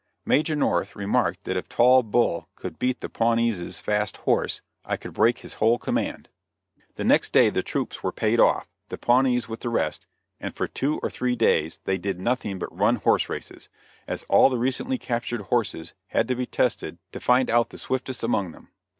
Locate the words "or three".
11.03-11.35